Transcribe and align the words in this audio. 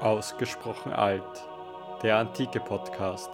Ausgesprochen 0.00 0.92
alt. 0.92 1.22
Der 2.02 2.18
antike 2.18 2.60
Podcast 2.60 3.30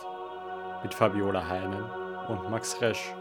mit 0.85 0.95
Fabiola 0.95 1.49
Heinen 1.49 1.83
und 2.29 2.51
Max 2.51 2.81
Resch. 2.81 3.13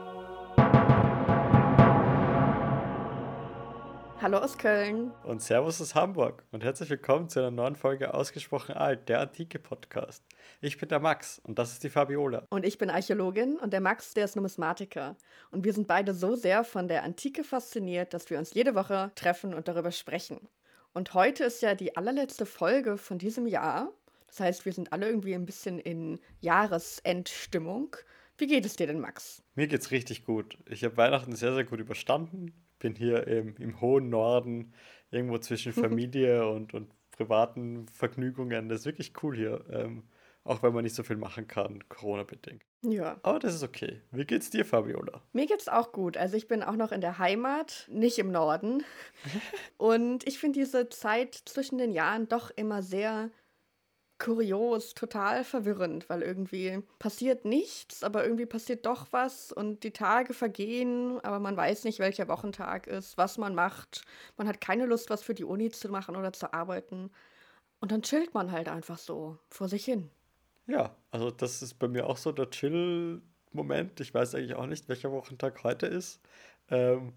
Hallo 4.22 4.38
aus 4.38 4.56
Köln. 4.60 5.12
Und 5.24 5.42
Servus 5.42 5.82
aus 5.82 5.96
Hamburg 5.96 6.44
und 6.52 6.64
herzlich 6.64 6.92
willkommen 6.92 7.30
zu 7.30 7.40
einer 7.40 7.50
neuen 7.50 7.76
Folge 7.76 8.14
Ausgesprochen 8.14 8.76
alt, 8.76 9.10
der 9.10 9.20
antike 9.20 9.58
Podcast. 9.58 10.24
Ich 10.62 10.78
bin 10.78 10.90
der 10.90 11.00
Max 11.00 11.42
und 11.44 11.58
das 11.58 11.72
ist 11.72 11.84
die 11.84 11.90
Fabiola. 11.90 12.46
Und 12.52 12.64
ich 12.64 12.78
bin 12.78 12.92
Archäologin 12.92 13.58
und 13.58 13.74
der 13.74 13.82
Max, 13.82 14.14
der 14.14 14.26
ist 14.26 14.36
Numismatiker. 14.36 15.16
Und 15.50 15.66
wir 15.66 15.74
sind 15.74 15.88
beide 15.88 16.14
so 16.14 16.36
sehr 16.36 16.64
von 16.64 16.88
der 16.88 17.02
Antike 17.02 17.44
fasziniert, 17.44 18.14
dass 18.14 18.30
wir 18.30 18.38
uns 18.38 18.54
jede 18.54 18.76
Woche 18.76 19.12
treffen 19.16 19.56
und 19.56 19.68
darüber 19.68 19.92
sprechen. 19.92 20.48
Und 20.94 21.14
heute 21.14 21.46
ist 21.46 21.62
ja 21.62 21.74
die 21.74 21.96
allerletzte 21.96 22.46
Folge 22.46 22.98
von 22.98 23.18
diesem 23.18 23.48
Jahr. 23.48 23.94
Das 24.28 24.40
heißt, 24.40 24.66
wir 24.66 24.74
sind 24.74 24.92
alle 24.92 25.08
irgendwie 25.08 25.36
ein 25.36 25.46
bisschen 25.46 25.80
in 25.80 26.20
Jahresendstimmung. 26.40 27.96
Wie 28.38 28.48
geht 28.48 28.66
es 28.66 28.76
dir 28.76 28.88
denn, 28.88 29.00
Max? 29.00 29.44
Mir 29.56 29.68
geht's 29.68 29.92
richtig 29.92 30.26
gut. 30.26 30.58
Ich 30.70 30.84
habe 30.84 30.98
Weihnachten 30.98 31.36
sehr, 31.36 31.54
sehr 31.54 31.64
gut 31.64 31.80
überstanden. 31.80 32.54
Bin 32.80 32.96
hier 32.96 33.28
im, 33.28 33.56
im 33.58 33.80
hohen 33.80 34.10
Norden, 34.10 34.74
irgendwo 35.12 35.38
zwischen 35.38 35.74
Familie 35.74 36.48
und, 36.50 36.74
und 36.74 36.92
privaten 37.12 37.88
Vergnügungen. 37.88 38.68
Das 38.68 38.82
ist 38.82 38.86
wirklich 38.86 39.14
cool 39.24 39.36
hier. 39.36 39.66
Ähm, 39.70 40.04
auch 40.44 40.64
wenn 40.64 40.74
man 40.74 40.84
nicht 40.84 40.96
so 40.96 41.04
viel 41.04 41.18
machen 41.18 41.48
kann, 41.48 41.88
Corona-bedingt. 41.90 42.64
Ja. 42.84 43.20
Aber 43.22 43.40
das 43.40 43.54
ist 43.54 43.64
okay. 43.64 44.02
Wie 44.12 44.26
geht's 44.26 44.50
dir, 44.50 44.66
Fabiola? 44.66 45.22
Mir 45.34 45.46
geht's 45.46 45.68
auch 45.68 45.92
gut. 45.92 46.18
Also 46.18 46.36
ich 46.36 46.48
bin 46.48 46.64
auch 46.64 46.76
noch 46.76 46.92
in 46.92 47.02
der 47.02 47.20
Heimat, 47.20 47.88
nicht 47.90 48.18
im 48.18 48.32
Norden. 48.32 48.84
Und 49.78 50.28
ich 50.28 50.40
finde 50.40 50.60
diese 50.60 50.90
Zeit 50.90 51.36
zwischen 51.46 51.78
den 51.78 51.92
Jahren 51.92 52.28
doch 52.28 52.50
immer 52.56 52.82
sehr 52.82 53.30
kurios, 54.18 54.94
total 54.94 55.44
verwirrend, 55.44 56.08
weil 56.08 56.22
irgendwie 56.22 56.84
passiert 57.00 57.44
nichts, 57.44 58.04
aber 58.04 58.24
irgendwie 58.24 58.46
passiert 58.46 58.86
doch 58.86 59.08
was 59.10 59.52
und 59.52 59.84
die 59.84 59.92
Tage 59.92 60.36
vergehen, 60.36 61.20
aber 61.24 61.40
man 61.40 61.58
weiß 61.58 61.86
nicht, 61.86 61.98
welcher 61.98 62.28
Wochentag 62.28 62.86
ist, 62.86 63.18
was 63.18 63.40
man 63.40 63.56
macht. 63.56 64.04
Man 64.38 64.48
hat 64.48 64.62
keine 64.62 64.86
Lust, 64.86 65.10
was 65.10 65.24
für 65.24 65.34
die 65.34 65.44
Uni 65.44 65.72
zu 65.72 65.90
machen 65.90 66.16
oder 66.16 66.34
zu 66.34 66.54
arbeiten. 66.54 67.10
Und 67.80 67.92
dann 67.92 68.04
chillt 68.04 68.36
man 68.36 68.52
halt 68.52 68.70
einfach 68.70 69.00
so 69.00 69.40
vor 69.50 69.68
sich 69.68 69.86
hin. 69.86 70.12
Ja, 70.72 70.96
also 71.12 71.32
das 71.32 71.62
ist 71.62 71.74
bei 71.76 71.90
mir 71.90 72.08
auch 72.08 72.16
so 72.16 72.32
der 72.32 72.50
Chill-Moment. 72.50 74.00
Ich 74.00 74.14
weiß 74.14 74.36
eigentlich 74.36 74.56
auch 74.56 74.68
nicht, 74.68 74.88
welcher 74.88 75.12
Wochentag 75.12 75.64
heute 75.66 75.86
ist. 75.86 76.22
Ähm, 76.70 77.12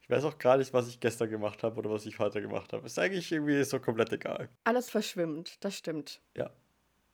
ich 0.00 0.10
weiß 0.10 0.24
auch 0.24 0.38
gar 0.38 0.56
nicht, 0.56 0.72
was 0.74 0.88
ich 0.88 0.98
gestern 0.98 1.30
gemacht 1.30 1.62
habe 1.62 1.78
oder 1.78 1.88
was 1.88 2.04
ich 2.04 2.18
heute 2.18 2.42
gemacht 2.42 2.72
habe. 2.72 2.84
Ist 2.84 2.98
eigentlich 2.98 3.30
irgendwie 3.30 3.62
so 3.62 3.78
komplett 3.78 4.12
egal. 4.12 4.48
Alles 4.64 4.90
verschwimmt, 4.90 5.64
das 5.64 5.76
stimmt. 5.76 6.20
Ja. 6.36 6.50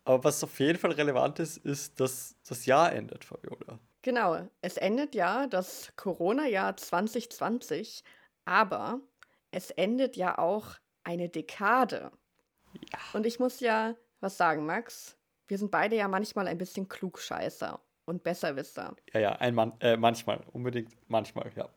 Aber 0.05 0.25
was 0.25 0.43
auf 0.43 0.59
jeden 0.61 0.79
Fall 0.79 0.93
relevant 0.93 1.41
ist, 1.41 1.59
ist, 1.59 2.01
dass 2.01 2.37
das 2.49 2.65
Jahr 2.65 2.95
endet, 2.95 3.25
Fabiola. 3.25 3.79
Genau, 4.01 4.49
es 4.63 4.79
endet 4.79 5.15
ja 5.15 5.47
das 5.47 5.93
Corona-Jahr 5.97 6.79
2020, 6.79 8.03
aber 8.47 9.01
es 9.51 9.71
endet 9.73 10.17
ja 10.17 10.39
auch 10.39 10.77
eine 11.05 11.29
Dekade. 11.29 12.13
Ja. 12.93 12.99
Und 13.13 13.27
ich 13.27 13.39
muss 13.39 13.61
ja 13.61 13.95
was 14.21 14.39
sagen, 14.39 14.65
Max. 14.65 15.19
Wir 15.48 15.58
sind 15.58 15.70
beide 15.70 15.97
ja 15.97 16.08
manchmal 16.08 16.48
ein 16.48 16.58
bisschen 16.58 16.89
Klugscheißer 16.89 17.80
und 18.05 18.22
Besserwisser. 18.22 18.97
Ja, 19.12 19.20
ja, 19.20 19.33
ein 19.33 19.55
Mann, 19.55 19.72
äh, 19.80 19.97
manchmal, 19.97 20.41
unbedingt 20.52 20.92
manchmal, 21.08 21.50
ja. 21.56 21.69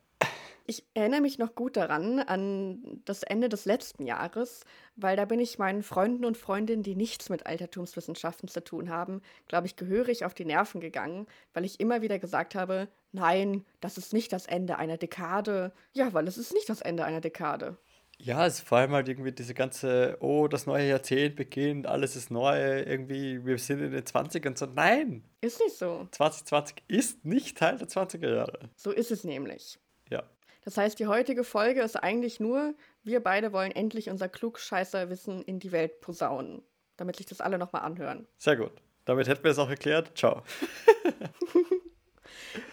Ich 0.69 0.85
erinnere 0.93 1.21
mich 1.21 1.39
noch 1.39 1.55
gut 1.55 1.77
daran, 1.77 2.19
an 2.19 3.01
das 3.05 3.23
Ende 3.23 3.49
des 3.49 3.65
letzten 3.65 4.05
Jahres, 4.05 4.65
weil 4.95 5.17
da 5.17 5.25
bin 5.25 5.39
ich 5.39 5.57
meinen 5.57 5.81
Freunden 5.81 6.25
und 6.25 6.37
Freundinnen, 6.37 6.83
die 6.83 6.95
nichts 6.95 7.29
mit 7.29 7.47
Altertumswissenschaften 7.47 8.47
zu 8.47 8.63
tun 8.63 8.89
haben, 8.89 9.23
glaube 9.47 9.65
ich, 9.65 9.77
gehörig 9.77 10.25
auf 10.25 10.35
die 10.35 10.45
Nerven 10.45 10.79
gegangen, 10.79 11.25
weil 11.55 11.65
ich 11.65 11.79
immer 11.79 12.03
wieder 12.03 12.19
gesagt 12.19 12.53
habe, 12.53 12.87
nein, 13.11 13.65
das 13.79 13.97
ist 13.97 14.13
nicht 14.13 14.31
das 14.31 14.45
Ende 14.45 14.77
einer 14.77 14.97
Dekade. 14.97 15.73
Ja, 15.93 16.13
weil 16.13 16.27
es 16.27 16.37
ist 16.37 16.53
nicht 16.53 16.69
das 16.69 16.81
Ende 16.81 17.03
einer 17.03 17.21
Dekade. 17.21 17.77
Ja, 18.21 18.45
es 18.45 18.55
ist 18.59 18.67
vor 18.67 18.79
allem 18.79 18.91
halt 18.91 19.07
irgendwie 19.07 19.31
diese 19.31 19.53
ganze, 19.53 20.17
oh, 20.19 20.49
das 20.49 20.65
neue 20.65 20.89
Jahrzehnt 20.89 21.37
beginnt, 21.37 21.87
alles 21.87 22.17
ist 22.17 22.29
neu, 22.29 22.81
irgendwie, 22.81 23.45
wir 23.45 23.57
sind 23.57 23.79
in 23.79 23.91
den 23.91 24.03
20ern 24.03 24.57
so. 24.57 24.65
Nein, 24.65 25.23
Ist 25.39 25.61
nicht 25.61 25.77
so. 25.77 26.05
2020 26.11 26.83
ist 26.89 27.23
nicht 27.23 27.57
Teil 27.57 27.77
der 27.77 27.87
20er 27.87 28.29
Jahre. 28.29 28.59
So 28.75 28.91
ist 28.91 29.11
es 29.11 29.23
nämlich. 29.23 29.79
Ja. 30.09 30.23
Das 30.65 30.75
heißt, 30.75 30.99
die 30.99 31.07
heutige 31.07 31.45
Folge 31.45 31.81
ist 31.81 31.95
eigentlich 31.95 32.41
nur, 32.41 32.75
wir 33.03 33.23
beide 33.23 33.53
wollen 33.53 33.71
endlich 33.71 34.09
unser 34.09 34.27
Klugscheißerwissen 34.27 35.41
in 35.43 35.59
die 35.59 35.71
Welt 35.71 36.01
posaunen, 36.01 36.61
damit 36.97 37.15
sich 37.15 37.25
das 37.25 37.39
alle 37.39 37.57
nochmal 37.57 37.83
anhören. 37.83 38.27
Sehr 38.37 38.57
gut. 38.57 38.73
Damit 39.05 39.29
hätten 39.29 39.45
wir 39.45 39.51
es 39.51 39.59
auch 39.59 39.69
erklärt. 39.69 40.17
Ciao. 40.17 40.43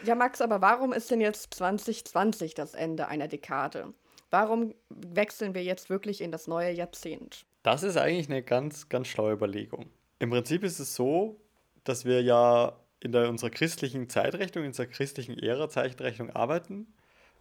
Ja, 0.04 0.14
Max, 0.14 0.40
aber 0.40 0.60
warum 0.60 0.92
ist 0.92 1.10
denn 1.10 1.20
jetzt 1.20 1.52
2020 1.54 2.54
das 2.54 2.74
Ende 2.74 3.08
einer 3.08 3.28
Dekade? 3.28 3.92
Warum 4.30 4.74
wechseln 4.88 5.54
wir 5.54 5.62
jetzt 5.62 5.88
wirklich 5.88 6.20
in 6.20 6.32
das 6.32 6.46
neue 6.46 6.72
Jahrzehnt? 6.72 7.46
Das 7.62 7.82
ist 7.82 7.96
eigentlich 7.96 8.28
eine 8.28 8.42
ganz, 8.42 8.88
ganz 8.88 9.08
schlaue 9.08 9.32
Überlegung. 9.32 9.90
Im 10.18 10.30
Prinzip 10.30 10.62
ist 10.62 10.78
es 10.78 10.94
so, 10.94 11.40
dass 11.84 12.04
wir 12.04 12.22
ja 12.22 12.76
in 13.00 13.12
der, 13.12 13.28
unserer 13.28 13.50
christlichen 13.50 14.08
Zeitrechnung, 14.08 14.64
in 14.64 14.70
unserer 14.70 14.86
christlichen 14.86 15.38
Ära-Zeitrechnung 15.38 16.30
arbeiten, 16.30 16.86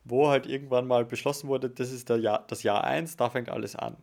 wo 0.04 0.28
halt 0.30 0.46
irgendwann 0.46 0.88
mal 0.88 1.06
beschlossen 1.06 1.48
wurde, 1.48 1.70
das 1.70 1.92
ist 1.92 2.10
der 2.10 2.18
Jahr, 2.18 2.46
das 2.48 2.64
Jahr 2.64 2.84
1, 2.84 3.18
da 3.18 3.30
fängt 3.30 3.50
alles 3.50 3.76
an. 3.76 3.98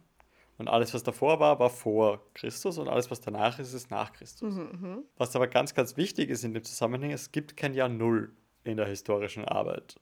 Und 0.58 0.68
alles, 0.68 0.94
was 0.94 1.02
davor 1.02 1.40
war, 1.40 1.58
war 1.58 1.70
vor 1.70 2.20
Christus 2.34 2.78
und 2.78 2.88
alles, 2.88 3.10
was 3.10 3.20
danach 3.20 3.58
ist, 3.58 3.72
ist 3.72 3.90
nach 3.90 4.12
Christus. 4.12 4.54
Mhm, 4.54 5.04
Was 5.16 5.34
aber 5.34 5.48
ganz, 5.48 5.74
ganz 5.74 5.96
wichtig 5.96 6.30
ist 6.30 6.44
in 6.44 6.54
dem 6.54 6.62
Zusammenhang, 6.62 7.10
es 7.10 7.32
gibt 7.32 7.56
kein 7.56 7.74
Jahr 7.74 7.88
Null 7.88 8.32
in 8.64 8.76
der 8.76 8.86
historischen 8.86 9.44
Arbeit. 9.44 9.96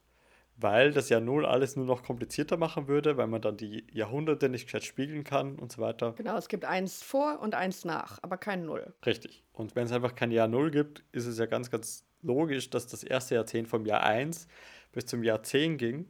Weil 0.61 0.91
das 0.91 1.09
Jahr 1.09 1.19
Null 1.19 1.45
alles 1.45 1.75
nur 1.75 1.85
noch 1.85 2.03
komplizierter 2.03 2.57
machen 2.57 2.87
würde, 2.87 3.17
weil 3.17 3.27
man 3.27 3.41
dann 3.41 3.57
die 3.57 3.85
Jahrhunderte 3.91 4.47
nicht 4.47 4.65
gescheit 4.65 4.83
spiegeln 4.83 5.23
kann 5.23 5.55
und 5.55 5.71
so 5.71 5.81
weiter. 5.81 6.13
Genau, 6.13 6.37
es 6.37 6.47
gibt 6.47 6.65
eins 6.65 7.01
vor 7.01 7.39
und 7.41 7.55
eins 7.55 7.83
nach, 7.83 8.19
aber 8.21 8.37
kein 8.37 8.65
Null. 8.65 8.93
Richtig. 9.05 9.43
Und 9.53 9.75
wenn 9.75 9.85
es 9.85 9.91
einfach 9.91 10.15
kein 10.15 10.31
Jahr 10.31 10.47
Null 10.47 10.71
gibt, 10.71 11.03
ist 11.11 11.25
es 11.25 11.37
ja 11.37 11.45
ganz, 11.47 11.71
ganz 11.71 12.05
logisch, 12.21 12.69
dass 12.69 12.87
das 12.87 13.03
erste 13.03 13.35
Jahrzehnt 13.35 13.67
vom 13.67 13.85
Jahr 13.85 14.03
1 14.03 14.47
bis 14.91 15.05
zum 15.05 15.23
Jahr 15.23 15.41
10 15.43 15.77
ging 15.77 16.05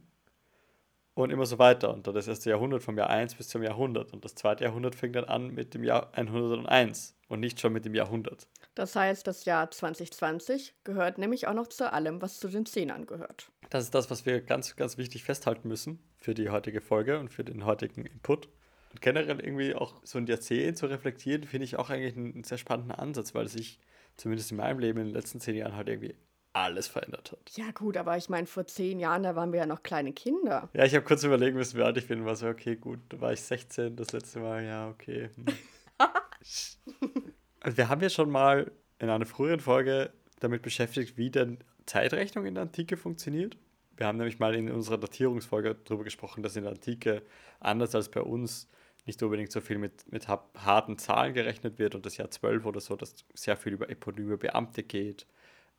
und 1.14 1.30
immer 1.30 1.46
so 1.46 1.58
weiter. 1.58 1.92
Und 1.92 2.06
dann 2.06 2.14
das 2.14 2.28
erste 2.28 2.50
Jahrhundert 2.50 2.82
vom 2.82 2.96
Jahr 2.96 3.10
1 3.10 3.34
bis 3.34 3.48
zum 3.48 3.62
Jahrhundert. 3.62 4.12
Und 4.12 4.24
das 4.24 4.34
zweite 4.34 4.64
Jahrhundert 4.64 4.94
fängt 4.94 5.16
dann 5.16 5.24
an 5.24 5.48
mit 5.48 5.74
dem 5.74 5.84
Jahr 5.84 6.10
101 6.12 7.14
und 7.28 7.40
nicht 7.40 7.60
schon 7.60 7.72
mit 7.72 7.84
dem 7.84 7.94
Jahrhundert. 7.94 8.46
Das 8.74 8.96
heißt, 8.96 9.26
das 9.26 9.44
Jahr 9.44 9.70
2020 9.70 10.74
gehört 10.84 11.18
nämlich 11.18 11.46
auch 11.46 11.54
noch 11.54 11.68
zu 11.68 11.92
allem, 11.92 12.22
was 12.22 12.38
zu 12.38 12.48
den 12.48 12.66
Zehnern 12.66 13.06
gehört. 13.06 13.50
Das 13.72 13.84
ist 13.84 13.94
das, 13.94 14.10
was 14.10 14.26
wir 14.26 14.42
ganz, 14.42 14.76
ganz 14.76 14.98
wichtig 14.98 15.24
festhalten 15.24 15.66
müssen 15.66 15.98
für 16.18 16.34
die 16.34 16.50
heutige 16.50 16.82
Folge 16.82 17.18
und 17.18 17.30
für 17.30 17.42
den 17.42 17.64
heutigen 17.64 18.04
Input. 18.04 18.50
Und 18.90 19.00
generell 19.00 19.40
irgendwie 19.40 19.74
auch 19.74 19.94
so 20.04 20.18
ein 20.18 20.26
Jahrzehnt 20.26 20.76
zu 20.76 20.84
reflektieren, 20.84 21.44
finde 21.44 21.64
ich 21.64 21.78
auch 21.78 21.88
eigentlich 21.88 22.14
einen 22.14 22.44
sehr 22.44 22.58
spannenden 22.58 22.94
Ansatz, 22.94 23.34
weil 23.34 23.48
sich 23.48 23.80
zumindest 24.18 24.50
in 24.50 24.58
meinem 24.58 24.78
Leben 24.78 24.98
in 24.98 25.06
den 25.06 25.14
letzten 25.14 25.40
zehn 25.40 25.56
Jahren 25.56 25.74
halt 25.74 25.88
irgendwie 25.88 26.14
alles 26.52 26.86
verändert 26.86 27.32
hat. 27.32 27.56
Ja, 27.56 27.70
gut, 27.70 27.96
aber 27.96 28.14
ich 28.18 28.28
meine, 28.28 28.46
vor 28.46 28.66
zehn 28.66 29.00
Jahren, 29.00 29.22
da 29.22 29.36
waren 29.36 29.52
wir 29.52 29.60
ja 29.60 29.66
noch 29.66 29.82
kleine 29.82 30.12
Kinder. 30.12 30.68
Ja, 30.74 30.84
ich 30.84 30.94
habe 30.94 31.06
kurz 31.06 31.24
überlegen 31.24 31.56
müssen, 31.56 31.78
wie 31.78 31.82
alt 31.82 31.96
ich 31.96 32.06
bin. 32.06 32.26
War 32.26 32.36
so, 32.36 32.48
okay, 32.48 32.76
gut, 32.76 32.98
da 33.08 33.22
war 33.22 33.32
ich 33.32 33.40
16 33.40 33.96
das 33.96 34.12
letzte 34.12 34.40
Mal, 34.40 34.66
ja, 34.66 34.90
okay. 34.90 35.30
Hm. 35.34 35.46
Also 37.64 37.76
wir 37.76 37.88
haben 37.88 38.00
ja 38.00 38.10
schon 38.10 38.28
mal 38.28 38.72
in 38.98 39.08
einer 39.08 39.24
früheren 39.24 39.60
Folge 39.60 40.12
damit 40.42 40.62
beschäftigt, 40.62 41.16
wie 41.16 41.30
denn 41.30 41.58
Zeitrechnung 41.86 42.46
in 42.46 42.54
der 42.54 42.62
Antike 42.62 42.96
funktioniert. 42.96 43.56
Wir 43.96 44.06
haben 44.06 44.18
nämlich 44.18 44.38
mal 44.38 44.54
in 44.54 44.70
unserer 44.70 44.98
Datierungsfolge 44.98 45.76
darüber 45.84 46.04
gesprochen, 46.04 46.42
dass 46.42 46.56
in 46.56 46.62
der 46.64 46.72
Antike, 46.72 47.22
anders 47.60 47.94
als 47.94 48.10
bei 48.10 48.20
uns, 48.22 48.68
nicht 49.04 49.22
unbedingt 49.22 49.50
so 49.50 49.60
viel 49.60 49.78
mit, 49.78 50.10
mit 50.12 50.28
ha- 50.28 50.48
harten 50.56 50.96
Zahlen 50.96 51.34
gerechnet 51.34 51.78
wird 51.78 51.94
und 51.94 52.06
das 52.06 52.16
Jahr 52.16 52.30
12 52.30 52.64
oder 52.66 52.80
so, 52.80 52.94
dass 52.96 53.14
sehr 53.34 53.56
viel 53.56 53.72
über 53.72 53.90
eponyme 53.90 54.38
Beamte 54.38 54.82
geht. 54.84 55.26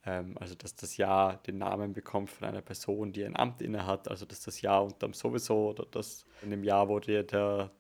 Ähm, 0.05 0.37
also, 0.39 0.55
dass 0.55 0.75
das 0.75 0.97
Jahr 0.97 1.37
den 1.43 1.57
Namen 1.57 1.93
bekommt 1.93 2.29
von 2.31 2.47
einer 2.47 2.61
Person, 2.61 3.13
die 3.13 3.23
ein 3.23 3.37
Amt 3.37 3.61
innehat. 3.61 4.09
Also, 4.09 4.25
dass 4.25 4.41
das 4.41 4.61
Jahr 4.61 4.83
unterm 4.83 5.13
sowieso 5.13 5.69
oder 5.69 5.85
das 5.89 6.25
in 6.41 6.49
dem 6.51 6.63
Jahr, 6.63 6.89
wo 6.89 6.99
der, 6.99 7.23
der, 7.23 7.71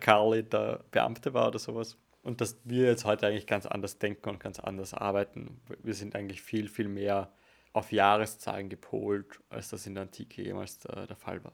Carly 0.00 0.42
der 0.42 0.84
Beamte 0.90 1.32
war 1.34 1.48
oder 1.48 1.58
sowas. 1.60 1.96
Und 2.24 2.40
dass 2.40 2.58
wir 2.64 2.86
jetzt 2.86 3.04
heute 3.04 3.26
eigentlich 3.26 3.46
ganz 3.46 3.66
anders 3.66 3.98
denken 3.98 4.30
und 4.30 4.40
ganz 4.40 4.58
anders 4.58 4.94
arbeiten. 4.94 5.60
Wir 5.82 5.94
sind 5.94 6.16
eigentlich 6.16 6.42
viel, 6.42 6.68
viel 6.68 6.88
mehr 6.88 7.32
auf 7.74 7.92
Jahreszahlen 7.92 8.70
gepolt, 8.70 9.40
als 9.50 9.68
das 9.68 9.86
in 9.86 9.94
der 9.94 10.04
Antike 10.04 10.42
jemals 10.42 10.78
der, 10.78 11.06
der 11.06 11.16
Fall 11.16 11.44
war. 11.44 11.52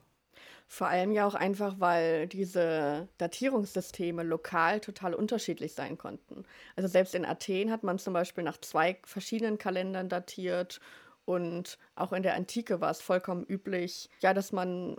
Vor 0.68 0.86
allem 0.86 1.10
ja 1.10 1.26
auch 1.26 1.34
einfach, 1.34 1.80
weil 1.80 2.28
diese 2.28 3.08
Datierungssysteme 3.18 4.22
lokal 4.22 4.78
total 4.78 5.14
unterschiedlich 5.14 5.74
sein 5.74 5.98
konnten. 5.98 6.44
Also 6.76 6.88
selbst 6.88 7.16
in 7.16 7.24
Athen 7.24 7.72
hat 7.72 7.82
man 7.82 7.98
zum 7.98 8.12
Beispiel 8.12 8.44
nach 8.44 8.58
zwei 8.58 8.96
verschiedenen 9.04 9.58
Kalendern 9.58 10.08
datiert 10.08 10.80
und 11.24 11.78
auch 11.96 12.12
in 12.12 12.22
der 12.22 12.36
Antike 12.36 12.80
war 12.80 12.92
es 12.92 13.00
vollkommen 13.00 13.44
üblich, 13.44 14.08
ja, 14.20 14.32
dass 14.32 14.52
man 14.52 14.96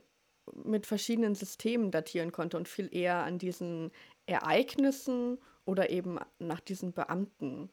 mit 0.65 0.85
verschiedenen 0.85 1.35
Systemen 1.35 1.91
datieren 1.91 2.33
konnte 2.33 2.57
und 2.57 2.67
viel 2.67 2.93
eher 2.93 3.23
an 3.23 3.37
diesen 3.37 3.91
Ereignissen 4.25 5.37
oder 5.65 5.89
eben 5.89 6.19
nach 6.39 6.59
diesem 6.59 6.93
Beamten 6.93 7.69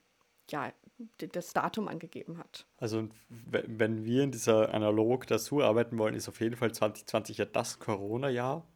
ja, 0.51 0.73
das 1.19 1.53
Datum 1.53 1.89
angegeben 1.89 2.39
hat. 2.39 2.67
Also 2.79 3.09
wenn 3.29 4.05
wir 4.05 4.23
in 4.23 4.33
dieser 4.33 4.75
Analog 4.75 5.27
dazu 5.27 5.63
arbeiten 5.63 5.99
wollen, 5.99 6.15
ist 6.15 6.29
auf 6.29 6.41
jeden 6.41 6.57
Fall 6.57 6.73
2020 6.73 7.39
ja 7.39 7.45
das 7.45 7.79
Corona-Jahr, 7.79 8.67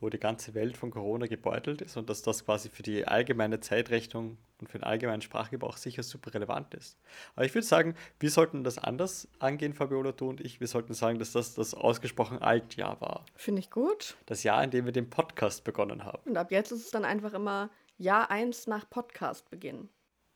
wo 0.00 0.08
die 0.08 0.18
ganze 0.18 0.54
Welt 0.54 0.76
von 0.76 0.90
Corona 0.90 1.26
gebeutelt 1.26 1.80
ist 1.80 1.96
und 1.96 2.10
dass 2.10 2.22
das 2.22 2.44
quasi 2.44 2.68
für 2.68 2.82
die 2.82 3.06
allgemeine 3.06 3.60
Zeitrechnung 3.60 4.38
und 4.60 4.68
für 4.68 4.78
den 4.78 4.84
allgemeinen 4.84 5.22
Sprachgebrauch 5.22 5.76
sicher 5.76 6.02
super 6.02 6.34
relevant 6.34 6.74
ist. 6.74 6.98
Aber 7.36 7.44
ich 7.44 7.54
würde 7.54 7.66
sagen, 7.66 7.94
wir 8.18 8.30
sollten 8.30 8.64
das 8.64 8.78
anders 8.78 9.28
angehen, 9.38 9.74
Fabiola, 9.74 10.12
du 10.12 10.28
und 10.28 10.40
ich. 10.40 10.60
Wir 10.60 10.66
sollten 10.66 10.94
sagen, 10.94 11.18
dass 11.18 11.32
das 11.32 11.54
das 11.54 11.74
ausgesprochen 11.74 12.38
Altjahr 12.38 13.00
war. 13.00 13.24
Finde 13.36 13.60
ich 13.60 13.70
gut. 13.70 14.16
Das 14.26 14.42
Jahr, 14.42 14.64
in 14.64 14.70
dem 14.70 14.86
wir 14.86 14.92
den 14.92 15.08
Podcast 15.08 15.62
begonnen 15.62 16.04
haben. 16.04 16.22
Und 16.24 16.36
ab 16.36 16.50
jetzt 16.50 16.72
ist 16.72 16.84
es 16.84 16.90
dann 16.90 17.04
einfach 17.04 17.34
immer 17.34 17.70
Jahr 18.02 18.30
1 18.30 18.66
nach 18.66 18.88
Podcastbeginn. 18.90 19.88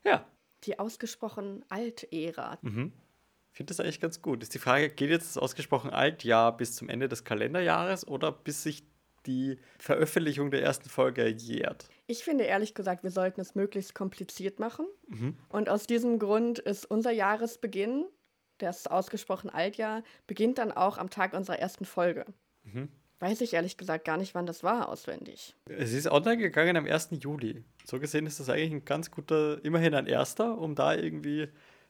Ja. 0.05 0.25
Die 0.65 0.79
ausgesprochen 0.79 1.65
Alt-Ära. 1.69 2.59
Mhm. 2.63 2.93
Ich 3.51 3.57
finde 3.57 3.71
das 3.71 3.81
eigentlich 3.81 4.01
ganz 4.01 4.23
gut. 4.23 4.43
Ist 4.43 4.55
die 4.55 4.59
Frage, 4.59 4.89
geht 4.91 5.11
jetzt 5.11 5.35
das 5.35 5.43
ausgesprochen 5.43 5.91
Altjahr 5.91 6.57
bis 6.57 6.77
zum 6.77 6.89
Ende 6.89 7.09
des 7.09 7.25
Kalenderjahres 7.25 8.07
oder 8.07 8.31
bis 8.31 8.63
sich 8.63 8.85
die 9.27 9.59
Veröffentlichung 9.79 10.51
der 10.51 10.63
ersten 10.63 10.89
Folge 10.89 11.27
jährt. 11.27 11.89
Ich 12.07 12.23
finde 12.23 12.45
ehrlich 12.45 12.75
gesagt, 12.75 13.03
wir 13.03 13.11
sollten 13.11 13.41
es 13.41 13.57
möglichst 13.57 13.95
kompliziert 13.95 14.61
machen. 14.61 14.87
Mhm. 15.09 15.37
Und 15.49 15.69
aus 15.69 15.87
diesem 15.87 16.21
Grund 16.21 16.61
ist 16.61 16.85
unser 16.85 17.11
Jahresbeginn, 17.11 18.07
das 18.59 18.87
ausgesprochen 18.87 19.51
Altjahr, 19.51 20.05
beginnt 20.29 20.59
dann 20.59 20.71
auch 20.71 20.99
am 20.99 21.11
Tag 21.11 21.33
unserer 21.33 21.59
ersten 21.59 21.85
Folge. 21.85 22.27
Mhm. 22.63 22.89
Weiß 23.19 23.41
ich 23.41 23.55
ehrlich 23.55 23.79
gesagt 23.79 24.05
gar 24.05 24.19
nicht, 24.19 24.35
wann 24.35 24.47
das 24.47 24.63
war 24.63 24.89
auswendig. 24.89 25.55
Es 25.67 25.93
ist 25.93 26.07
online 26.11 26.37
gegangen 26.37 26.77
am 26.77 26.85
1. 26.85 27.11
Juli. 27.21 27.65
So 27.85 27.99
gesehen 27.99 28.27
ist 28.27 28.41
das 28.41 28.51
eigentlich 28.51 28.73
ein 28.73 28.85
ganz 28.85 29.11
guter, 29.11 29.65
immerhin 29.65 29.95
ein 29.95 30.07
erster, 30.07 30.59
um 30.59 30.75
da 30.75 30.95
irgendwie 30.95 31.49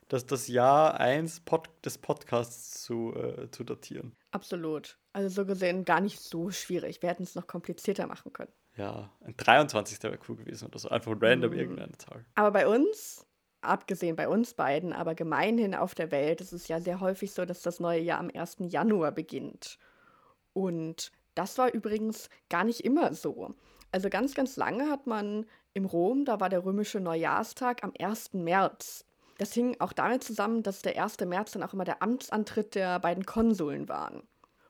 das, 0.09 0.27
das 0.27 0.47
Jahr 0.47 1.01
1 1.01 1.41
Pod, 1.41 1.69
des 1.85 1.99
Podcasts 1.99 2.85
zu, 2.85 3.13
äh, 3.15 3.51
zu 3.51 3.65
datieren. 3.65 4.15
Absolut. 4.31 4.99
Also 5.13 5.29
so 5.29 5.47
gesehen 5.47 5.85
gar 5.85 6.01
nicht 6.01 6.21
so 6.21 6.51
schwierig. 6.51 7.03
Wir 7.03 7.09
hätten 7.09 7.25
es 7.25 7.35
noch 7.35 7.49
komplizierter 7.49 8.07
machen 8.07 8.33
können. 8.33 8.53
Ja, 8.77 9.11
ein 9.25 9.35
23. 9.37 10.03
wäre 10.03 10.19
cool 10.29 10.37
gewesen 10.37 10.69
oder 10.69 10.79
so. 10.79 10.91
Einfach 10.91 11.17
random 11.21 11.51
mm. 11.51 11.59
irgendeine 11.59 11.99
Zahl. 11.99 12.25
Aber 12.35 12.53
bei 12.53 12.69
uns, 12.69 13.27
abgesehen 13.63 14.15
bei 14.15 14.29
uns 14.29 14.55
beiden, 14.55 14.93
aber 14.93 15.15
gemeinhin 15.15 15.75
auf 15.75 15.95
der 15.95 16.11
Welt, 16.11 16.41
ist 16.41 16.53
es 16.53 16.69
ja 16.69 16.81
sehr 16.81 17.01
häufig 17.01 17.33
so, 17.33 17.45
dass 17.45 17.63
das 17.63 17.81
neue 17.81 18.01
Jahr 18.01 18.21
am 18.21 18.31
1. 18.33 18.59
Januar 18.69 19.13
beginnt. 19.13 19.79
Und 20.57 21.13
das 21.35 21.59
war 21.59 21.75
übrigens 21.75 22.31
gar 22.49 22.65
nicht 22.65 22.81
immer 22.81 23.13
so. 23.13 23.55
Also 23.93 24.09
ganz, 24.09 24.35
ganz 24.35 24.57
lange 24.57 24.91
hat 24.91 25.07
man 25.07 25.45
im 25.75 25.85
Rom, 25.85 26.25
da 26.25 26.41
war 26.41 26.49
der 26.49 26.65
römische 26.65 26.99
Neujahrstag 26.99 27.85
am 27.85 27.93
1. 27.99 28.33
März. 28.33 29.05
Das 29.37 29.53
hing 29.53 29.77
auch 29.81 29.93
damit 29.93 30.25
zusammen, 30.25 30.63
dass 30.63 30.81
der 30.81 31.01
1. 31.01 31.19
März 31.27 31.53
dann 31.53 31.63
auch 31.63 31.75
immer 31.75 31.85
der 31.85 32.03
Amtsantritt 32.03 32.75
der 32.75 32.99
beiden 33.01 33.27
Konsuln 33.27 33.87
waren. 33.87 34.23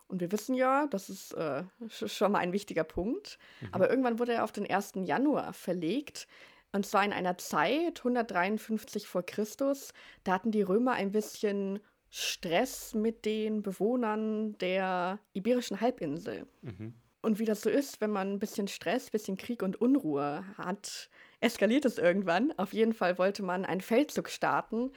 Und 0.08 0.20
wir 0.20 0.32
wissen 0.32 0.56
ja, 0.56 0.88
das 0.88 1.08
ist 1.08 1.34
äh, 1.34 1.62
schon 1.88 2.32
mal 2.32 2.40
ein 2.40 2.52
wichtiger 2.52 2.82
Punkt. 2.82 3.38
Mhm. 3.60 3.68
Aber 3.70 3.88
irgendwann 3.88 4.18
wurde 4.18 4.32
er 4.32 4.42
auf 4.42 4.50
den 4.50 4.68
1. 4.68 4.94
Januar 5.04 5.52
verlegt. 5.52 6.26
Und 6.72 6.84
zwar 6.84 7.04
in 7.04 7.12
einer 7.12 7.38
Zeit, 7.38 8.00
153 8.00 9.06
vor 9.06 9.22
Christus, 9.22 9.92
da 10.24 10.32
hatten 10.32 10.50
die 10.50 10.62
Römer 10.62 10.94
ein 10.94 11.12
bisschen 11.12 11.78
Stress 12.10 12.94
mit 12.94 13.24
den 13.24 13.62
Bewohnern 13.62 14.56
der 14.58 15.18
Iberischen 15.32 15.80
Halbinsel. 15.80 16.46
Mhm. 16.62 16.94
Und 17.22 17.38
wie 17.40 17.44
das 17.44 17.62
so 17.62 17.70
ist, 17.70 18.00
wenn 18.00 18.12
man 18.12 18.34
ein 18.34 18.38
bisschen 18.38 18.68
Stress, 18.68 19.08
ein 19.08 19.12
bisschen 19.12 19.36
Krieg 19.36 19.62
und 19.62 19.80
Unruhe 19.80 20.44
hat, 20.56 21.10
eskaliert 21.40 21.84
es 21.84 21.98
irgendwann. 21.98 22.52
Auf 22.56 22.72
jeden 22.72 22.92
Fall 22.92 23.18
wollte 23.18 23.42
man 23.42 23.64
einen 23.64 23.80
Feldzug 23.80 24.28
starten. 24.28 24.92